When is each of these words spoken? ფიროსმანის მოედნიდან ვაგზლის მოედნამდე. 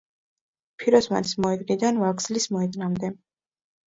ფიროსმანის 0.83 1.33
მოედნიდან 1.45 1.99
ვაგზლის 2.05 2.47
მოედნამდე. 2.57 3.11